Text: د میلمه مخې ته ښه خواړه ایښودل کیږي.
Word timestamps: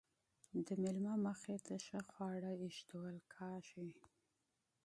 د 0.65 0.67
میلمه 0.81 1.13
مخې 1.25 1.57
ته 1.65 1.75
ښه 1.85 1.99
خواړه 2.09 2.51
ایښودل 2.61 3.17
کیږي. 3.35 3.91